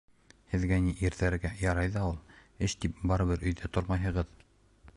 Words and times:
Һеҙгә 0.53 0.77
ни, 0.85 0.93
ирҙәргә, 1.09 1.51
ярай 1.65 1.91
ҙа 1.97 2.05
ул. 2.13 2.17
Эш 2.69 2.75
тип, 2.85 2.97
барыбер 3.13 3.47
өйҙә 3.51 3.73
тормайһығыҙ. 3.77 4.33